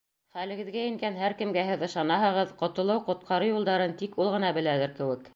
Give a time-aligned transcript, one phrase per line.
[0.35, 5.29] Хәлегеҙгә ингән һәр кемгә һеҙ ышанаһығыҙ, ҡотолоу, ҡотҡарыу юлдарын тик ул ғына беләлер кеүек.